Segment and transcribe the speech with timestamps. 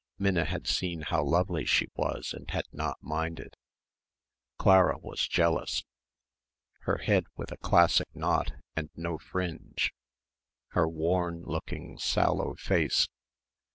[0.17, 3.55] Minna had seen how lovely she was and had not minded.
[4.57, 5.83] Clara was jealous.
[6.85, 9.93] Her head with a classic knot and no fringe,
[10.69, 13.09] her worn looking sallow face....